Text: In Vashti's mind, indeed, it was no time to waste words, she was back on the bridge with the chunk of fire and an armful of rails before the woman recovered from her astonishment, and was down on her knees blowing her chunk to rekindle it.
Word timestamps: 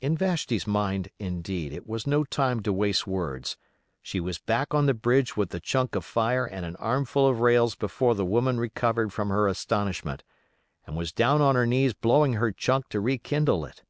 In 0.00 0.16
Vashti's 0.16 0.66
mind, 0.66 1.10
indeed, 1.20 1.72
it 1.72 1.86
was 1.86 2.08
no 2.08 2.24
time 2.24 2.60
to 2.64 2.72
waste 2.72 3.06
words, 3.06 3.56
she 4.02 4.18
was 4.18 4.36
back 4.40 4.74
on 4.74 4.86
the 4.86 4.94
bridge 4.94 5.36
with 5.36 5.50
the 5.50 5.60
chunk 5.60 5.94
of 5.94 6.04
fire 6.04 6.44
and 6.44 6.66
an 6.66 6.74
armful 6.74 7.28
of 7.28 7.38
rails 7.38 7.76
before 7.76 8.16
the 8.16 8.26
woman 8.26 8.58
recovered 8.58 9.12
from 9.12 9.28
her 9.28 9.46
astonishment, 9.46 10.24
and 10.88 10.96
was 10.96 11.12
down 11.12 11.40
on 11.40 11.54
her 11.54 11.68
knees 11.68 11.92
blowing 11.94 12.32
her 12.32 12.50
chunk 12.50 12.88
to 12.88 13.00
rekindle 13.00 13.64
it. 13.64 13.84